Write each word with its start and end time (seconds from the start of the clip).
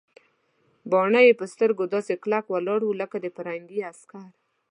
باڼه 0.91 1.19
یې 1.27 1.33
پر 1.39 1.47
سترګو 1.53 1.83
داسې 1.93 2.13
کلک 2.23 2.45
ولاړ 2.49 2.79
ول 2.83 2.97
لکه 3.01 3.17
د 3.21 3.25
پرنګي 3.35 3.79
عسکر. 3.91 4.25